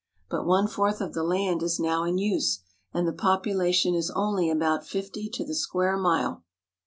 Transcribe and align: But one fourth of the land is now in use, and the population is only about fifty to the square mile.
But 0.31 0.47
one 0.47 0.67
fourth 0.67 0.99
of 0.99 1.13
the 1.13 1.21
land 1.23 1.61
is 1.61 1.79
now 1.79 2.05
in 2.05 2.17
use, 2.17 2.61
and 2.91 3.07
the 3.07 3.13
population 3.13 3.93
is 3.93 4.09
only 4.09 4.49
about 4.49 4.83
fifty 4.83 5.29
to 5.29 5.45
the 5.45 5.53
square 5.53 5.95
mile. 5.95 6.43